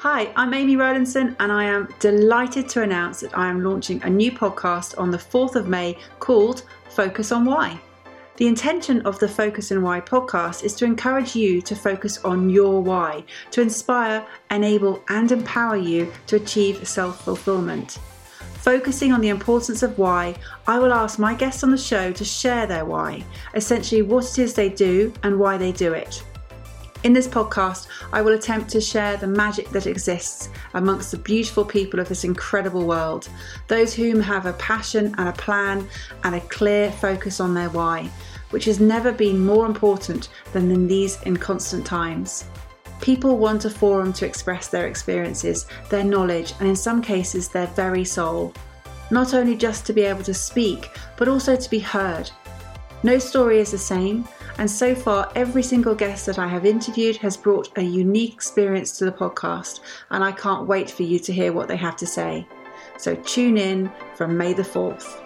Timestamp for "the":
5.10-5.16, 8.36-8.46, 9.18-9.26, 19.22-19.30, 21.70-21.78, 29.16-29.26, 31.10-31.18, 53.70-53.78, 59.04-59.12, 64.52-64.62